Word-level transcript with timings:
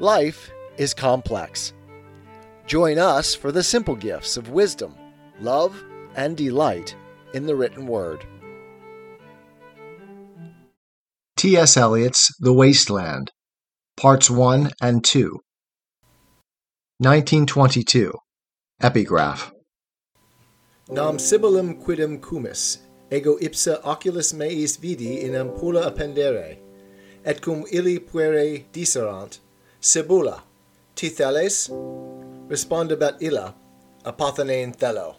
Life 0.00 0.52
is 0.76 0.94
complex. 0.94 1.72
Join 2.68 2.98
us 2.98 3.34
for 3.34 3.50
the 3.50 3.64
simple 3.64 3.96
gifts 3.96 4.36
of 4.36 4.50
wisdom, 4.50 4.94
love, 5.40 5.82
and 6.14 6.36
delight 6.36 6.94
in 7.34 7.46
the 7.46 7.56
written 7.56 7.84
word. 7.84 8.24
T.S. 11.36 11.76
Eliot's 11.76 12.32
The 12.38 12.52
Waste 12.52 12.90
Land, 12.90 13.32
Parts 13.96 14.30
1 14.30 14.70
and 14.80 15.04
2. 15.04 15.40
1922. 16.98 18.12
Epigraph. 18.80 19.50
Nam 20.90 21.16
Sibyllam 21.16 21.82
quidem 21.82 22.20
Cumis, 22.20 22.78
ego 23.10 23.36
ipsa 23.38 23.82
oculis 23.82 24.32
meis 24.32 24.76
vidi 24.76 25.22
in 25.22 25.32
ampulla 25.32 25.90
appendere, 25.90 26.58
et 27.24 27.40
cum 27.42 27.64
illi 27.72 27.98
puere 27.98 28.64
diserant, 28.72 29.40
Sibylla, 29.80 30.42
ti 30.94 31.08
theles? 31.08 31.68
Respondebet 32.48 33.22
illa, 33.22 33.54
apothenein 34.04 34.76
thelo. 34.76 35.16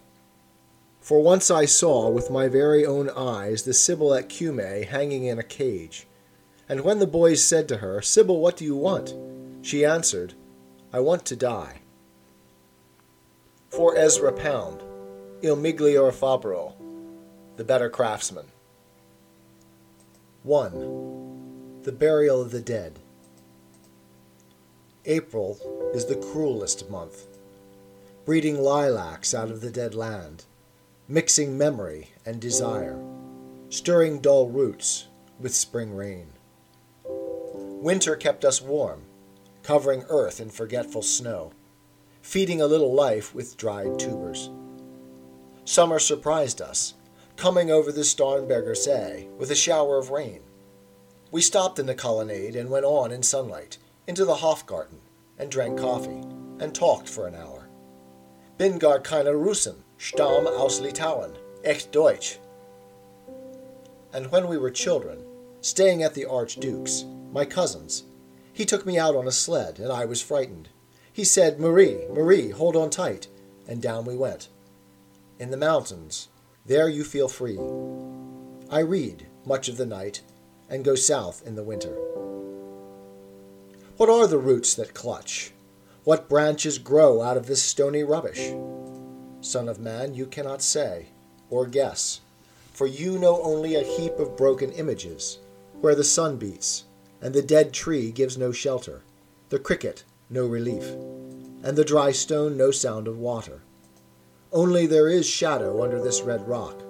For 0.99 1.21
once 1.21 1.49
I 1.49 1.65
saw 1.65 2.09
with 2.09 2.29
my 2.29 2.47
very 2.47 2.85
own 2.85 3.09
eyes 3.09 3.63
the 3.63 3.73
Sibyl 3.73 4.13
at 4.13 4.29
Cumae 4.29 4.85
hanging 4.85 5.23
in 5.23 5.39
a 5.39 5.43
cage. 5.43 6.07
And 6.67 6.81
when 6.81 6.99
the 6.99 7.07
boys 7.07 7.43
said 7.43 7.67
to 7.69 7.77
her, 7.77 8.01
Sibyl, 8.01 8.39
what 8.39 8.57
do 8.57 8.65
you 8.65 8.75
want? 8.75 9.13
She 9.61 9.85
answered, 9.85 10.33
I 10.91 10.99
want 10.99 11.25
to 11.25 11.35
die. 11.35 11.79
For 13.69 13.95
Ezra 13.95 14.33
Pound, 14.33 14.83
Il 15.41 15.55
Miglior 15.55 16.11
Fabbro, 16.11 16.73
the 17.55 17.63
better 17.63 17.89
craftsman. 17.89 18.47
1. 20.43 21.81
The 21.83 21.91
Burial 21.91 22.41
of 22.41 22.51
the 22.51 22.61
Dead. 22.61 22.99
April 25.05 25.57
is 25.93 26.05
the 26.05 26.17
cruelest 26.17 26.89
month, 26.89 27.25
breeding 28.25 28.61
lilacs 28.61 29.33
out 29.33 29.49
of 29.49 29.61
the 29.61 29.71
dead 29.71 29.95
land, 29.95 30.43
mixing 31.07 31.57
memory 31.57 32.09
and 32.25 32.41
desire, 32.41 33.01
stirring 33.69 34.19
dull 34.19 34.49
roots 34.49 35.07
with 35.39 35.55
spring 35.55 35.95
rain. 35.95 36.27
Winter 37.05 38.17
kept 38.17 38.43
us 38.43 38.61
warm, 38.61 39.03
covering 39.63 40.03
earth 40.09 40.41
in 40.41 40.49
forgetful 40.49 41.01
snow, 41.01 41.53
feeding 42.21 42.61
a 42.61 42.67
little 42.67 42.93
life 42.93 43.33
with 43.33 43.55
dried 43.55 43.97
tubers. 43.97 44.49
Summer 45.63 45.99
surprised 45.99 46.61
us, 46.61 46.95
coming 47.37 47.71
over 47.71 47.93
the 47.93 48.01
Starnberger 48.01 48.75
See 48.75 49.29
with 49.37 49.49
a 49.49 49.55
shower 49.55 49.97
of 49.97 50.09
rain. 50.09 50.41
We 51.31 51.41
stopped 51.41 51.79
in 51.79 51.85
the 51.85 51.95
colonnade 51.95 52.57
and 52.57 52.69
went 52.69 52.85
on 52.85 53.13
in 53.13 53.23
sunlight 53.23 53.77
into 54.09 54.25
the 54.25 54.33
Hofgarten 54.33 54.97
and 55.37 55.51
drank 55.51 55.77
coffee 55.77 56.23
and 56.59 56.73
talked 56.73 57.07
for 57.07 57.27
an 57.27 57.35
hour. 57.35 57.69
Bin 58.57 58.79
gar 58.79 58.99
keine 58.99 59.35
Russen, 59.35 59.83
stamm 59.99 60.47
aus 60.47 60.79
Litauen, 60.79 61.37
echt 61.63 61.91
Deutsch. 61.91 62.39
And 64.11 64.31
when 64.31 64.47
we 64.47 64.57
were 64.57 64.71
children, 64.71 65.23
staying 65.61 66.01
at 66.01 66.15
the 66.15 66.25
Archduke's, 66.25 67.05
my 67.31 67.45
cousin's, 67.45 68.05
he 68.51 68.65
took 68.65 68.83
me 68.83 68.97
out 68.97 69.15
on 69.15 69.27
a 69.27 69.31
sled 69.31 69.77
and 69.77 69.91
I 69.91 70.05
was 70.05 70.23
frightened. 70.23 70.69
He 71.13 71.23
said, 71.23 71.59
Marie, 71.59 72.07
Marie, 72.11 72.49
hold 72.49 72.75
on 72.75 72.89
tight, 72.89 73.27
and 73.67 73.79
down 73.79 74.05
we 74.05 74.17
went. 74.17 74.47
In 75.37 75.51
the 75.51 75.55
mountains, 75.57 76.29
there 76.65 76.89
you 76.89 77.03
feel 77.03 77.27
free. 77.27 77.59
I 78.71 78.79
read 78.79 79.27
much 79.45 79.69
of 79.69 79.77
the 79.77 79.85
night 79.85 80.21
and 80.67 80.83
go 80.83 80.95
south 80.95 81.43
in 81.45 81.53
the 81.53 81.63
winter. 81.63 81.95
What 83.99 84.09
are 84.09 84.27
the 84.27 84.37
roots 84.37 84.75
that 84.75 84.93
clutch? 84.93 85.51
What 86.05 86.29
branches 86.29 86.77
grow 86.77 87.21
out 87.21 87.35
of 87.35 87.47
this 87.47 87.61
stony 87.61 88.01
rubbish? 88.01 88.53
Son 89.41 89.67
of 89.67 89.77
man, 89.77 90.13
you 90.13 90.25
cannot 90.25 90.61
say 90.61 91.07
or 91.49 91.65
guess, 91.65 92.21
for 92.71 92.87
you 92.87 93.19
know 93.19 93.41
only 93.41 93.75
a 93.75 93.83
heap 93.83 94.13
of 94.17 94.37
broken 94.37 94.71
images, 94.71 95.39
where 95.81 95.95
the 95.95 96.05
sun 96.05 96.37
beats, 96.37 96.85
and 97.21 97.33
the 97.33 97.41
dead 97.41 97.73
tree 97.73 98.09
gives 98.09 98.37
no 98.37 98.53
shelter, 98.53 99.01
the 99.49 99.59
cricket 99.59 100.05
no 100.29 100.45
relief, 100.45 100.85
and 101.61 101.75
the 101.75 101.83
dry 101.83 102.13
stone 102.13 102.55
no 102.55 102.71
sound 102.71 103.05
of 103.05 103.17
water. 103.17 103.63
Only 104.53 104.87
there 104.87 105.09
is 105.09 105.27
shadow 105.27 105.83
under 105.83 106.01
this 106.01 106.21
red 106.21 106.47
rock. 106.47 106.81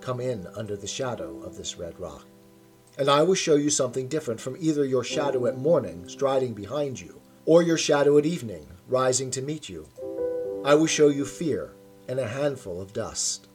Come 0.00 0.18
in 0.18 0.48
under 0.56 0.76
the 0.76 0.88
shadow 0.88 1.40
of 1.44 1.56
this 1.56 1.78
red 1.78 2.00
rock 2.00 2.24
and 2.98 3.08
I 3.08 3.22
will 3.22 3.34
show 3.34 3.56
you 3.56 3.70
something 3.70 4.08
different 4.08 4.40
from 4.40 4.56
either 4.58 4.84
your 4.84 5.04
shadow 5.04 5.46
at 5.46 5.58
morning 5.58 6.08
striding 6.08 6.54
behind 6.54 7.00
you, 7.00 7.20
or 7.46 7.62
your 7.62 7.78
shadow 7.78 8.18
at 8.18 8.26
evening 8.26 8.66
rising 8.88 9.30
to 9.30 9.42
meet 9.42 9.68
you. 9.68 9.88
I 10.64 10.74
will 10.74 10.86
show 10.86 11.08
you 11.08 11.24
fear 11.24 11.72
and 12.08 12.18
a 12.18 12.28
handful 12.28 12.80
of 12.80 12.92
dust. 12.92 13.48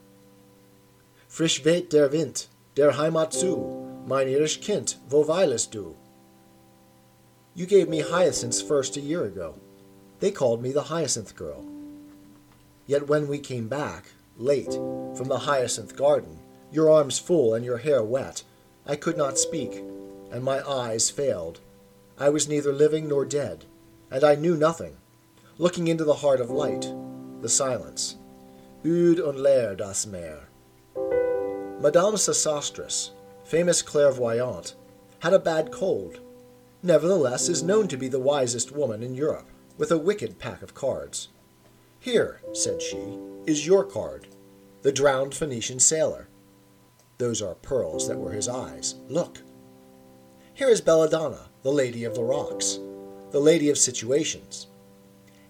Frisch 1.28 1.63
weht 1.63 1.90
der 1.90 2.09
Wind, 2.09 2.47
der 2.75 2.94
Heimat 2.94 3.34
zu, 3.34 4.03
mein 4.07 4.28
irisch 4.28 4.62
Kind, 4.62 4.95
wo 5.09 5.24
weilest 5.24 5.72
du? 5.72 5.95
You 7.53 7.66
gave 7.66 7.90
me 7.90 8.01
hyacinths 8.01 8.62
first 8.62 8.97
a 8.97 9.01
year 9.01 9.25
ago. 9.25 9.56
They 10.19 10.31
called 10.31 10.62
me 10.62 10.72
the 10.72 10.84
hyacinth 10.84 11.35
girl. 11.35 11.66
Yet 12.88 13.07
when 13.07 13.28
we 13.28 13.40
came 13.40 13.68
back, 13.68 14.06
late, 14.38 14.74
from 15.16 15.28
the 15.28 15.40
hyacinth 15.40 15.95
garden, 15.95 16.40
your 16.72 16.90
arms 16.90 17.19
full 17.19 17.53
and 17.53 17.66
your 17.66 17.78
hair 17.78 18.03
wet, 18.03 18.44
I 18.88 18.96
could 18.96 19.18
not 19.18 19.40
speak, 19.40 19.84
and 20.31 20.44
my 20.44 20.62
eyes 20.68 21.09
failed. 21.09 21.59
I 22.18 22.29
was 22.29 22.47
neither 22.47 22.72
living 22.72 23.07
nor 23.07 23.25
dead, 23.25 23.66
and 24.12 24.23
I 24.23 24.35
knew 24.35 24.56
nothing. 24.56 24.97
Looking 25.57 25.88
into 25.88 26.03
the 26.03 26.16
heart 26.16 26.40
of 26.40 26.50
light, 26.50 26.91
the 27.41 27.50
silence. 27.50 28.16
Ud 28.84 29.19
und 29.19 29.40
leer 29.40 29.75
das 29.75 30.06
Meer. 30.06 30.50
Madame 31.81 32.16
Sosostris, 32.16 33.09
famous 33.44 33.81
clairvoyante, 33.81 34.75
had 35.19 35.34
a 35.34 35.40
bad 35.40 35.72
cold. 35.72 36.19
Nevertheless, 36.84 37.50
is 37.50 37.63
known 37.63 37.88
to 37.88 37.97
be 37.97 38.07
the 38.07 38.19
wisest 38.19 38.72
woman 38.72 39.01
in 39.01 39.16
Europe, 39.16 39.50
with 39.78 39.91
a 39.91 39.97
wicked 39.97 40.38
pack 40.38 40.62
of 40.62 40.75
cards. 40.75 41.29
Here, 42.00 42.41
said 42.53 42.81
she, 42.81 43.18
is 43.47 43.66
your 43.66 43.84
card, 43.84 44.28
the 44.84 44.91
drowned 44.91 45.34
Phoenician 45.34 45.79
sailor. 45.79 46.28
Those 47.17 47.41
are 47.41 47.55
pearls 47.55 48.07
that 48.07 48.17
were 48.17 48.31
his 48.31 48.47
eyes. 48.47 48.95
Look. 49.07 49.41
Here 50.53 50.69
is 50.69 50.81
Belladonna, 50.81 51.49
the 51.63 51.71
lady 51.71 52.03
of 52.03 52.15
the 52.15 52.23
rocks, 52.23 52.79
the 53.31 53.39
lady 53.39 53.69
of 53.69 53.77
situations. 53.77 54.67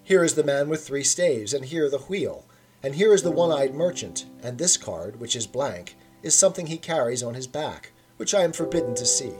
Here 0.02 0.22
is 0.22 0.34
the 0.34 0.44
man 0.44 0.68
with 0.68 0.86
three 0.86 1.04
staves, 1.04 1.52
and 1.52 1.64
here 1.64 1.90
the 1.90 1.98
wheel, 1.98 2.46
and 2.82 2.94
here 2.94 3.12
is 3.12 3.22
the 3.22 3.30
one 3.30 3.50
eyed 3.50 3.74
merchant, 3.74 4.26
and 4.42 4.58
this 4.58 4.76
card, 4.76 5.18
which 5.18 5.34
is 5.34 5.46
blank, 5.46 5.96
is 6.22 6.34
something 6.34 6.66
he 6.66 6.78
carries 6.78 7.22
on 7.22 7.34
his 7.34 7.46
back, 7.46 7.92
which 8.16 8.34
I 8.34 8.42
am 8.42 8.52
forbidden 8.52 8.94
to 8.94 9.06
see. 9.06 9.32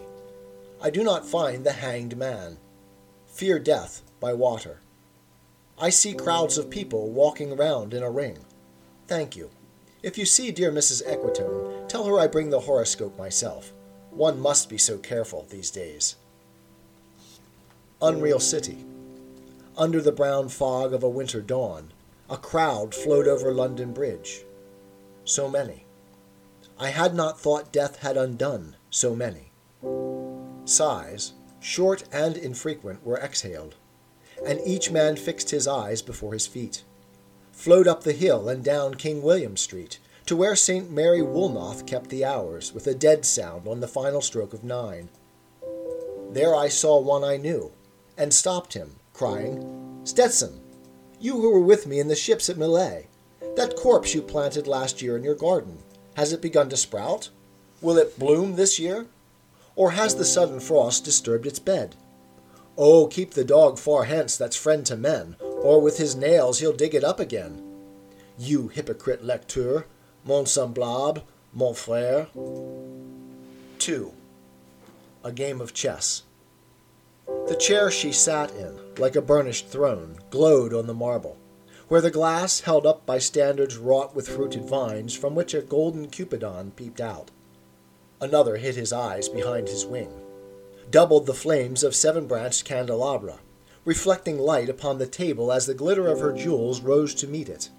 I 0.82 0.90
do 0.90 1.04
not 1.04 1.26
find 1.26 1.64
the 1.64 1.72
hanged 1.72 2.16
man. 2.16 2.58
Fear 3.26 3.60
death 3.60 4.02
by 4.20 4.34
water. 4.34 4.80
I 5.78 5.90
see 5.90 6.14
crowds 6.14 6.58
of 6.58 6.70
people 6.70 7.10
walking 7.10 7.56
round 7.56 7.94
in 7.94 8.02
a 8.02 8.10
ring. 8.10 8.38
Thank 9.06 9.36
you. 9.36 9.50
If 10.02 10.18
you 10.18 10.26
see 10.26 10.50
dear 10.50 10.70
Mrs. 10.70 11.02
Equitone, 11.06 11.88
tell 11.88 12.04
her 12.04 12.18
I 12.18 12.26
bring 12.26 12.50
the 12.50 12.60
horoscope 12.60 13.16
myself. 13.16 13.72
One 14.10 14.38
must 14.38 14.68
be 14.68 14.78
so 14.78 14.98
careful 14.98 15.46
these 15.48 15.70
days. 15.70 16.16
Unreal 18.02 18.40
City. 18.40 18.84
Under 19.76 20.00
the 20.00 20.12
brown 20.12 20.48
fog 20.48 20.92
of 20.92 21.02
a 21.02 21.08
winter 21.08 21.40
dawn, 21.40 21.92
a 22.28 22.36
crowd 22.36 22.94
flowed 22.94 23.26
over 23.26 23.52
London 23.52 23.92
Bridge. 23.92 24.42
So 25.24 25.48
many. 25.48 25.86
I 26.78 26.90
had 26.90 27.14
not 27.14 27.40
thought 27.40 27.72
death 27.72 27.96
had 28.00 28.18
undone 28.18 28.76
so 28.90 29.16
many. 29.16 29.50
Sighs, 30.66 31.32
short 31.60 32.04
and 32.12 32.36
infrequent, 32.36 33.04
were 33.04 33.18
exhaled, 33.18 33.76
and 34.44 34.60
each 34.64 34.90
man 34.90 35.16
fixed 35.16 35.50
his 35.50 35.66
eyes 35.66 36.02
before 36.02 36.34
his 36.34 36.46
feet 36.46 36.84
flowed 37.56 37.88
up 37.88 38.04
the 38.04 38.12
hill 38.12 38.48
and 38.48 38.62
down 38.62 38.94
King 38.94 39.22
William 39.22 39.56
Street 39.56 39.98
to 40.26 40.36
where 40.36 40.54
St. 40.54 40.90
Mary 40.90 41.22
Woolnoth 41.22 41.86
kept 41.86 42.10
the 42.10 42.24
hours, 42.24 42.72
with 42.72 42.86
a 42.86 42.94
dead 42.94 43.24
sound 43.24 43.66
on 43.66 43.80
the 43.80 43.88
final 43.88 44.20
stroke 44.20 44.52
of 44.52 44.62
nine. 44.62 45.08
There 46.30 46.54
I 46.54 46.68
saw 46.68 47.00
one 47.00 47.24
I 47.24 47.36
knew, 47.36 47.72
and 48.18 48.34
stopped 48.34 48.74
him, 48.74 48.96
crying, 49.14 50.00
Stetson, 50.04 50.60
you 51.18 51.40
who 51.40 51.50
were 51.50 51.60
with 51.60 51.86
me 51.86 51.98
in 51.98 52.08
the 52.08 52.14
ships 52.16 52.50
at 52.50 52.56
Mylae, 52.56 53.06
that 53.56 53.76
corpse 53.76 54.14
you 54.14 54.20
planted 54.20 54.66
last 54.66 55.00
year 55.00 55.16
in 55.16 55.24
your 55.24 55.34
garden, 55.34 55.78
has 56.14 56.32
it 56.32 56.42
begun 56.42 56.68
to 56.70 56.76
sprout? 56.76 57.30
Will 57.80 57.96
it 57.96 58.18
bloom 58.18 58.56
this 58.56 58.78
year? 58.78 59.06
Or 59.76 59.92
has 59.92 60.16
the 60.16 60.24
sudden 60.24 60.60
frost 60.60 61.04
disturbed 61.04 61.46
its 61.46 61.58
bed? 61.58 61.94
Oh, 62.76 63.06
keep 63.06 63.32
the 63.32 63.44
dog 63.44 63.78
far 63.78 64.04
hence 64.04 64.36
that's 64.36 64.56
friend 64.56 64.84
to 64.86 64.96
men, 64.96 65.36
or 65.66 65.80
with 65.80 65.98
his 65.98 66.14
nails 66.14 66.60
he'll 66.60 66.72
dig 66.72 66.94
it 66.94 67.02
up 67.02 67.18
again. 67.18 67.60
You 68.38 68.68
hypocrite 68.68 69.24
lecteur, 69.24 69.82
mon 70.24 70.44
semblable, 70.44 71.24
mon 71.52 71.74
frère. 71.74 72.28
2. 73.80 74.12
A 75.24 75.32
game 75.32 75.60
of 75.60 75.74
chess. 75.74 76.22
The 77.48 77.56
chair 77.56 77.90
she 77.90 78.12
sat 78.12 78.52
in, 78.52 78.78
like 78.98 79.16
a 79.16 79.20
burnished 79.20 79.66
throne, 79.66 80.18
glowed 80.30 80.72
on 80.72 80.86
the 80.86 80.94
marble, 80.94 81.36
where 81.88 82.00
the 82.00 82.12
glass 82.12 82.60
held 82.60 82.86
up 82.86 83.04
by 83.04 83.18
standards 83.18 83.76
wrought 83.76 84.14
with 84.14 84.28
fruited 84.28 84.68
vines 84.68 85.16
from 85.16 85.34
which 85.34 85.52
a 85.52 85.62
golden 85.62 86.08
cupidon 86.08 86.70
peeped 86.76 87.00
out. 87.00 87.32
Another 88.20 88.56
hid 88.58 88.76
his 88.76 88.92
eyes 88.92 89.28
behind 89.28 89.66
his 89.66 89.84
wing, 89.84 90.12
doubled 90.92 91.26
the 91.26 91.34
flames 91.34 91.82
of 91.82 91.96
seven 91.96 92.28
branched 92.28 92.64
candelabra, 92.64 93.40
reflecting 93.86 94.36
light 94.36 94.68
upon 94.68 94.98
the 94.98 95.06
table 95.06 95.50
as 95.50 95.64
the 95.64 95.72
glitter 95.72 96.08
of 96.08 96.20
her 96.20 96.32
jewels 96.32 96.82
rose 96.82 97.14
to 97.14 97.26
meet 97.26 97.48
it. 97.48 97.70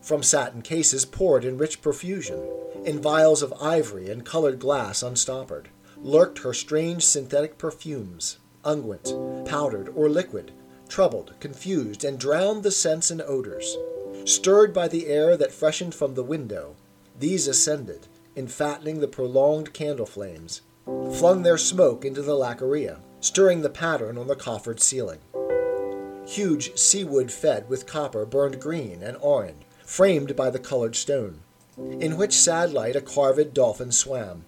From 0.00 0.22
satin 0.22 0.62
cases 0.62 1.04
poured 1.04 1.44
in 1.44 1.58
rich 1.58 1.80
profusion, 1.80 2.42
in 2.84 3.00
vials 3.00 3.42
of 3.42 3.54
ivory 3.60 4.10
and 4.10 4.24
colored 4.24 4.58
glass 4.58 5.02
unstoppered, 5.02 5.66
lurked 5.98 6.38
her 6.38 6.54
strange 6.54 7.04
synthetic 7.04 7.58
perfumes, 7.58 8.38
unguent, 8.64 9.46
powdered, 9.46 9.90
or 9.94 10.08
liquid, 10.08 10.52
troubled, 10.88 11.34
confused, 11.38 12.02
and 12.02 12.18
drowned 12.18 12.62
the 12.62 12.70
scents 12.70 13.10
and 13.10 13.22
odors. 13.22 13.76
Stirred 14.24 14.72
by 14.72 14.88
the 14.88 15.06
air 15.06 15.36
that 15.36 15.52
freshened 15.52 15.94
from 15.94 16.14
the 16.14 16.24
window, 16.24 16.74
these 17.18 17.46
ascended, 17.46 18.08
enfattening 18.36 19.00
the 19.00 19.08
prolonged 19.08 19.72
candle 19.74 20.06
flames, 20.06 20.62
flung 20.84 21.42
their 21.42 21.58
smoke 21.58 22.04
into 22.04 22.22
the 22.22 22.34
laquearia, 22.34 22.98
stirring 23.20 23.62
the 23.62 23.70
pattern 23.70 24.18
on 24.18 24.26
the 24.26 24.34
coffered 24.34 24.80
ceiling. 24.80 25.20
Huge 26.26 26.72
seawood 26.74 27.30
fed 27.30 27.68
with 27.68 27.86
copper 27.86 28.24
burned 28.24 28.60
green 28.60 29.02
and 29.02 29.16
orange, 29.20 29.64
framed 29.84 30.36
by 30.36 30.50
the 30.50 30.58
colored 30.58 30.96
stone, 30.96 31.40
in 31.76 32.16
which 32.16 32.32
sad 32.32 32.72
light 32.72 32.96
a 32.96 33.00
carved 33.00 33.52
dolphin 33.52 33.92
swam. 33.92 34.44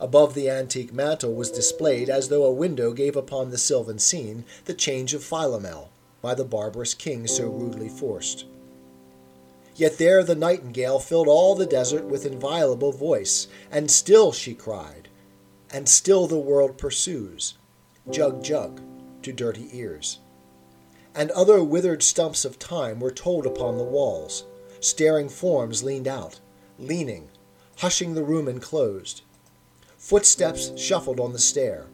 Above 0.00 0.34
the 0.34 0.50
antique 0.50 0.92
mantel 0.92 1.32
was 1.32 1.50
displayed, 1.50 2.10
as 2.10 2.28
though 2.28 2.44
a 2.44 2.52
window 2.52 2.92
gave 2.92 3.14
upon 3.14 3.50
the 3.50 3.58
sylvan 3.58 3.98
scene, 3.98 4.44
the 4.64 4.74
change 4.74 5.14
of 5.14 5.22
Philomel, 5.22 5.90
by 6.20 6.34
the 6.34 6.44
barbarous 6.44 6.94
king 6.94 7.26
so 7.26 7.46
rudely 7.48 7.88
forced. 7.88 8.44
Yet 9.76 9.98
there 9.98 10.24
the 10.24 10.34
nightingale 10.34 10.98
filled 10.98 11.28
all 11.28 11.54
the 11.54 11.66
desert 11.66 12.04
with 12.04 12.26
inviolable 12.26 12.92
voice, 12.92 13.46
and 13.70 13.90
still 13.90 14.32
she 14.32 14.54
cried, 14.54 15.08
and 15.70 15.88
still 15.88 16.26
the 16.26 16.38
world 16.38 16.76
pursues, 16.78 17.54
jug 18.10 18.42
jug, 18.42 18.80
to 19.22 19.32
dirty 19.32 19.68
ears. 19.72 20.18
And 21.14 21.30
other 21.32 21.62
withered 21.62 22.02
stumps 22.02 22.44
of 22.44 22.58
time 22.58 23.00
were 23.00 23.10
told 23.10 23.46
upon 23.46 23.76
the 23.76 23.84
walls. 23.84 24.44
Staring 24.80 25.28
forms 25.28 25.82
leaned 25.82 26.08
out, 26.08 26.40
leaning, 26.78 27.28
hushing 27.78 28.14
the 28.14 28.24
room 28.24 28.48
enclosed. 28.48 29.22
Footsteps 29.98 30.72
shuffled 30.76 31.20
on 31.20 31.32
the 31.32 31.38
stair. 31.38 31.86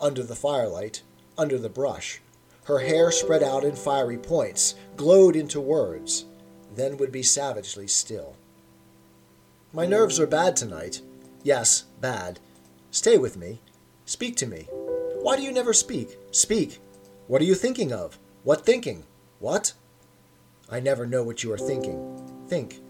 Under 0.00 0.22
the 0.22 0.36
firelight, 0.36 1.02
under 1.36 1.58
the 1.58 1.68
brush, 1.68 2.20
her 2.64 2.78
hair 2.78 3.10
spread 3.10 3.42
out 3.42 3.64
in 3.64 3.74
fiery 3.74 4.16
points, 4.16 4.74
glowed 4.96 5.36
into 5.36 5.60
words, 5.60 6.24
then 6.74 6.96
would 6.96 7.12
be 7.12 7.22
savagely 7.22 7.88
still. 7.88 8.36
My 9.72 9.86
nerves 9.86 10.20
are 10.20 10.26
bad 10.26 10.56
tonight. 10.56 11.00
Yes, 11.42 11.84
bad. 12.00 12.38
Stay 12.90 13.18
with 13.18 13.36
me. 13.36 13.60
Speak 14.06 14.36
to 14.36 14.46
me. 14.46 14.68
Why 15.22 15.36
do 15.36 15.42
you 15.42 15.52
never 15.52 15.72
speak? 15.72 16.18
Speak. 16.30 16.80
What 17.26 17.40
are 17.40 17.46
you 17.46 17.54
thinking 17.54 17.92
of? 17.92 18.18
What 18.44 18.66
thinking? 18.66 19.04
What? 19.38 19.74
I 20.68 20.80
never 20.80 21.06
know 21.06 21.22
what 21.22 21.44
you 21.44 21.52
are 21.52 21.58
thinking. 21.58 22.44
Think. 22.48 22.80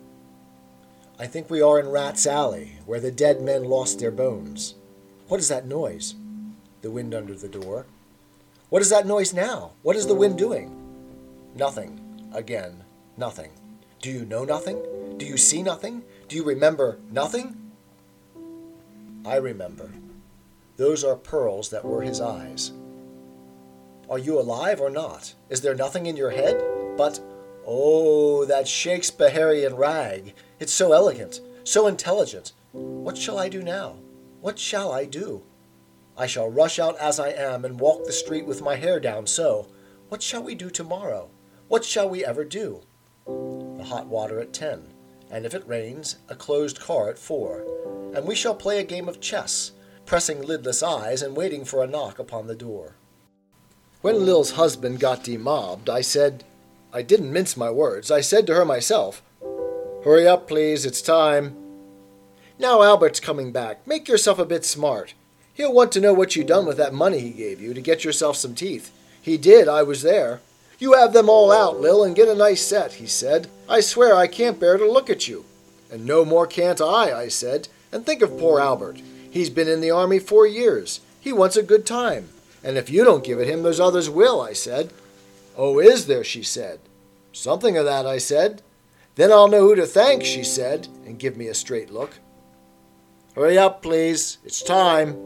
I 1.18 1.26
think 1.26 1.50
we 1.50 1.60
are 1.60 1.78
in 1.78 1.88
Rat's 1.88 2.26
Alley, 2.26 2.78
where 2.86 3.00
the 3.00 3.10
dead 3.10 3.42
men 3.42 3.64
lost 3.64 3.98
their 3.98 4.10
bones. 4.10 4.76
What 5.28 5.40
is 5.40 5.48
that 5.48 5.66
noise? 5.66 6.14
The 6.80 6.90
wind 6.90 7.14
under 7.14 7.34
the 7.34 7.48
door. 7.48 7.84
What 8.70 8.80
is 8.80 8.88
that 8.88 9.06
noise 9.06 9.34
now? 9.34 9.72
What 9.82 9.94
is 9.94 10.06
the 10.06 10.14
wind 10.14 10.38
doing? 10.38 10.74
Nothing. 11.54 12.00
Again, 12.32 12.84
nothing. 13.18 13.50
Do 14.00 14.10
you 14.10 14.24
know 14.24 14.44
nothing? 14.44 15.18
Do 15.18 15.26
you 15.26 15.36
see 15.36 15.62
nothing? 15.62 16.02
Do 16.28 16.36
you 16.36 16.44
remember 16.44 16.98
nothing? 17.10 17.72
I 19.26 19.36
remember. 19.36 19.90
Those 20.78 21.04
are 21.04 21.14
pearls 21.14 21.68
that 21.68 21.84
were 21.84 22.00
his 22.00 22.22
eyes. 22.22 22.72
Are 24.12 24.18
you 24.18 24.38
alive 24.38 24.82
or 24.82 24.90
not? 24.90 25.32
Is 25.48 25.62
there 25.62 25.74
nothing 25.74 26.04
in 26.04 26.18
your 26.18 26.32
head? 26.32 26.62
But, 26.98 27.18
oh, 27.66 28.44
that 28.44 28.68
Shakespearean 28.68 29.74
rag! 29.74 30.34
It's 30.60 30.74
so 30.74 30.92
elegant, 30.92 31.40
so 31.64 31.86
intelligent. 31.86 32.52
What 32.72 33.16
shall 33.16 33.38
I 33.38 33.48
do 33.48 33.62
now? 33.62 33.96
What 34.42 34.58
shall 34.58 34.92
I 34.92 35.06
do? 35.06 35.44
I 36.14 36.26
shall 36.26 36.50
rush 36.50 36.78
out 36.78 36.98
as 36.98 37.18
I 37.18 37.30
am 37.30 37.64
and 37.64 37.80
walk 37.80 38.04
the 38.04 38.12
street 38.12 38.44
with 38.44 38.60
my 38.60 38.76
hair 38.76 39.00
down 39.00 39.26
so. 39.26 39.68
What 40.10 40.22
shall 40.22 40.42
we 40.42 40.54
do 40.54 40.68
tomorrow? 40.68 41.30
What 41.68 41.82
shall 41.82 42.10
we 42.10 42.22
ever 42.22 42.44
do? 42.44 42.82
The 43.26 43.84
hot 43.84 44.08
water 44.08 44.40
at 44.40 44.52
ten, 44.52 44.92
and 45.30 45.46
if 45.46 45.54
it 45.54 45.66
rains, 45.66 46.16
a 46.28 46.36
closed 46.36 46.78
car 46.80 47.08
at 47.08 47.18
four, 47.18 47.64
and 48.14 48.26
we 48.26 48.34
shall 48.34 48.54
play 48.54 48.78
a 48.78 48.84
game 48.84 49.08
of 49.08 49.22
chess, 49.22 49.72
pressing 50.04 50.42
lidless 50.42 50.82
eyes 50.82 51.22
and 51.22 51.34
waiting 51.34 51.64
for 51.64 51.82
a 51.82 51.86
knock 51.86 52.18
upon 52.18 52.46
the 52.46 52.54
door. 52.54 52.96
When 54.02 54.26
Lil's 54.26 54.52
husband 54.52 54.98
got 54.98 55.22
demobbed, 55.22 55.88
I 55.88 56.00
said, 56.00 56.42
I 56.92 57.02
didn't 57.02 57.32
mince 57.32 57.56
my 57.56 57.70
words, 57.70 58.10
I 58.10 58.20
said 58.20 58.48
to 58.48 58.54
her 58.54 58.64
myself, 58.64 59.22
Hurry 60.04 60.26
up, 60.26 60.48
please, 60.48 60.84
it's 60.84 61.00
time. 61.00 61.56
Now 62.58 62.82
Albert's 62.82 63.20
coming 63.20 63.52
back. 63.52 63.86
Make 63.86 64.08
yourself 64.08 64.40
a 64.40 64.44
bit 64.44 64.64
smart. 64.64 65.14
He'll 65.54 65.72
want 65.72 65.92
to 65.92 66.00
know 66.00 66.12
what 66.12 66.34
you 66.34 66.42
done 66.42 66.66
with 66.66 66.78
that 66.78 66.92
money 66.92 67.20
he 67.20 67.30
gave 67.30 67.60
you 67.60 67.72
to 67.74 67.80
get 67.80 68.04
yourself 68.04 68.36
some 68.36 68.56
teeth. 68.56 68.90
He 69.20 69.38
did, 69.38 69.68
I 69.68 69.84
was 69.84 70.02
there. 70.02 70.40
You 70.80 70.94
have 70.94 71.12
them 71.12 71.28
all 71.28 71.52
out, 71.52 71.80
Lil, 71.80 72.02
and 72.02 72.16
get 72.16 72.26
a 72.26 72.34
nice 72.34 72.66
set, 72.66 72.94
he 72.94 73.06
said. 73.06 73.46
I 73.68 73.78
swear 73.78 74.16
I 74.16 74.26
can't 74.26 74.58
bear 74.58 74.78
to 74.78 74.90
look 74.90 75.10
at 75.10 75.28
you. 75.28 75.44
And 75.92 76.04
no 76.04 76.24
more 76.24 76.48
can't 76.48 76.80
I, 76.80 77.16
I 77.16 77.28
said. 77.28 77.68
And 77.92 78.04
think 78.04 78.20
of 78.20 78.36
poor 78.36 78.58
Albert. 78.58 79.00
He's 79.30 79.50
been 79.50 79.68
in 79.68 79.80
the 79.80 79.92
army 79.92 80.18
four 80.18 80.44
years. 80.44 80.98
He 81.20 81.32
wants 81.32 81.56
a 81.56 81.62
good 81.62 81.86
time. 81.86 82.30
And 82.64 82.78
if 82.78 82.90
you 82.90 83.04
don't 83.04 83.24
give 83.24 83.40
it 83.40 83.48
him, 83.48 83.62
those 83.62 83.80
others 83.80 84.08
will, 84.08 84.40
I 84.40 84.52
said. 84.52 84.92
Oh, 85.56 85.78
is 85.78 86.06
there? 86.06 86.24
she 86.24 86.42
said. 86.42 86.80
Something 87.32 87.76
of 87.76 87.84
that, 87.84 88.06
I 88.06 88.18
said. 88.18 88.62
Then 89.14 89.32
I'll 89.32 89.48
know 89.48 89.60
who 89.60 89.74
to 89.74 89.86
thank, 89.86 90.24
she 90.24 90.44
said, 90.44 90.88
and 91.04 91.18
give 91.18 91.36
me 91.36 91.48
a 91.48 91.54
straight 91.54 91.90
look. 91.90 92.18
Hurry 93.34 93.58
up, 93.58 93.82
please. 93.82 94.38
It's 94.44 94.62
time. 94.62 95.16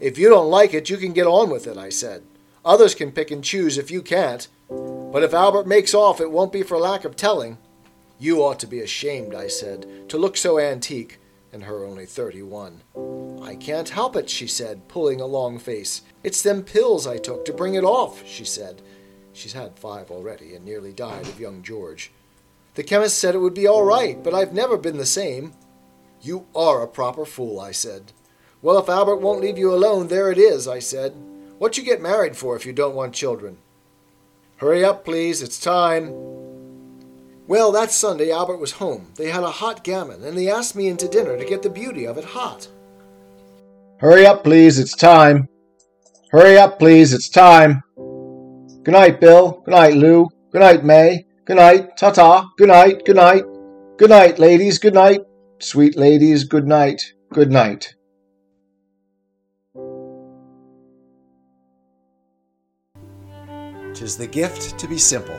If 0.00 0.18
you 0.18 0.28
don't 0.28 0.50
like 0.50 0.74
it, 0.74 0.90
you 0.90 0.96
can 0.96 1.12
get 1.12 1.26
on 1.26 1.50
with 1.50 1.66
it, 1.66 1.76
I 1.76 1.88
said. 1.88 2.24
Others 2.64 2.94
can 2.94 3.12
pick 3.12 3.30
and 3.30 3.42
choose 3.42 3.78
if 3.78 3.90
you 3.90 4.02
can't. 4.02 4.48
But 4.68 5.22
if 5.22 5.34
Albert 5.34 5.66
makes 5.66 5.94
off, 5.94 6.20
it 6.20 6.30
won't 6.30 6.52
be 6.52 6.62
for 6.62 6.78
lack 6.78 7.04
of 7.04 7.16
telling. 7.16 7.58
You 8.18 8.42
ought 8.42 8.58
to 8.60 8.66
be 8.66 8.80
ashamed, 8.80 9.34
I 9.34 9.48
said, 9.48 10.08
to 10.08 10.16
look 10.16 10.36
so 10.36 10.58
antique, 10.58 11.18
and 11.52 11.64
her 11.64 11.84
only 11.84 12.06
thirty 12.06 12.42
one. 12.42 12.80
I 13.42 13.54
can't 13.54 13.88
help 13.88 14.16
it, 14.16 14.30
she 14.30 14.46
said, 14.46 14.88
pulling 14.88 15.20
a 15.20 15.26
long 15.26 15.58
face. 15.58 16.02
It's 16.22 16.42
them 16.42 16.62
pills 16.62 17.06
I 17.06 17.18
took 17.18 17.44
to 17.44 17.52
bring 17.52 17.74
it 17.74 17.84
off, 17.84 18.26
she 18.26 18.44
said. 18.44 18.82
She's 19.32 19.52
had 19.52 19.78
five 19.78 20.10
already 20.10 20.54
and 20.54 20.64
nearly 20.64 20.92
died 20.92 21.26
of 21.26 21.40
young 21.40 21.62
George. 21.62 22.10
The 22.74 22.82
chemist 22.82 23.18
said 23.18 23.34
it 23.34 23.38
would 23.38 23.54
be 23.54 23.66
all 23.66 23.84
right, 23.84 24.22
but 24.22 24.34
I've 24.34 24.54
never 24.54 24.76
been 24.78 24.96
the 24.96 25.06
same. 25.06 25.52
You 26.20 26.46
are 26.54 26.82
a 26.82 26.88
proper 26.88 27.24
fool, 27.24 27.60
I 27.60 27.72
said. 27.72 28.12
Well, 28.62 28.78
if 28.78 28.88
Albert 28.88 29.16
won't 29.16 29.40
leave 29.40 29.58
you 29.58 29.74
alone, 29.74 30.08
there 30.08 30.30
it 30.30 30.38
is, 30.38 30.68
I 30.68 30.78
said. 30.78 31.14
What 31.58 31.76
you 31.76 31.84
get 31.84 32.00
married 32.00 32.36
for 32.36 32.56
if 32.56 32.64
you 32.64 32.72
don't 32.72 32.94
want 32.94 33.14
children? 33.14 33.58
Hurry 34.56 34.84
up, 34.84 35.04
please, 35.04 35.42
it's 35.42 35.58
time. 35.58 36.41
Well, 37.52 37.70
that 37.72 37.90
Sunday 37.90 38.30
Albert 38.30 38.60
was 38.60 38.72
home. 38.72 39.12
They 39.16 39.28
had 39.28 39.42
a 39.42 39.50
hot 39.50 39.84
gammon, 39.84 40.24
and 40.24 40.38
they 40.38 40.48
asked 40.50 40.74
me 40.74 40.88
into 40.88 41.06
dinner 41.06 41.36
to 41.36 41.44
get 41.44 41.62
the 41.62 41.68
beauty 41.68 42.06
of 42.06 42.16
it 42.16 42.24
hot. 42.24 42.66
Hurry 43.98 44.24
up, 44.24 44.42
please, 44.42 44.78
it's 44.78 44.96
time. 44.96 45.50
Hurry 46.30 46.56
up, 46.56 46.78
please, 46.78 47.12
it's 47.12 47.28
time. 47.28 47.82
Good 47.94 48.92
night, 48.92 49.20
Bill. 49.20 49.60
Good 49.66 49.72
night, 49.72 49.92
Lou. 49.92 50.30
Good 50.50 50.62
night, 50.62 50.82
May. 50.82 51.26
Good 51.44 51.56
night. 51.56 51.98
Ta 51.98 52.10
ta. 52.12 52.48
Good 52.56 52.68
night. 52.68 53.04
Good 53.04 53.16
night. 53.16 53.44
Good 53.98 54.08
night, 54.08 54.38
ladies. 54.38 54.78
Good 54.78 54.94
night. 54.94 55.20
Sweet 55.58 55.94
ladies, 55.94 56.44
good 56.44 56.66
night. 56.66 57.02
Good 57.34 57.52
night. 57.52 57.94
Tis 63.92 64.16
the 64.16 64.26
gift 64.26 64.78
to 64.78 64.88
be 64.88 64.96
simple. 64.96 65.38